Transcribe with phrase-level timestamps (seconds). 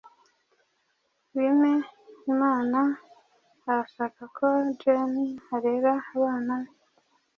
[1.35, 2.79] Bimeimana
[3.69, 4.45] arashaka ko
[4.81, 6.71] Jane arera abana be.